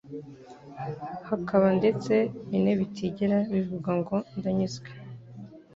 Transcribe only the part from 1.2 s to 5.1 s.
hakaba ndetse bine bitigera bivuga ngo «Ndanyuzwe»